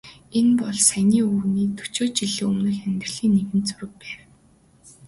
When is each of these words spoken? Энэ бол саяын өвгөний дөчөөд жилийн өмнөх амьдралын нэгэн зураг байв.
Энэ 0.39 0.53
бол 0.61 0.77
саяын 0.89 1.09
өвгөний 1.25 1.67
дөчөөд 1.77 2.11
жилийн 2.17 2.47
өмнөх 2.51 2.79
амьдралын 2.87 3.31
нэгэн 3.35 3.61
зураг 3.67 3.91
байв. 4.01 4.19